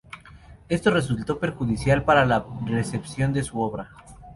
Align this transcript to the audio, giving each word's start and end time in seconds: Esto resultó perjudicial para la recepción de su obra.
Esto 0.67 0.89
resultó 0.89 1.37
perjudicial 1.37 2.03
para 2.03 2.25
la 2.25 2.43
recepción 2.65 3.33
de 3.33 3.43
su 3.43 3.61
obra. 3.61 3.91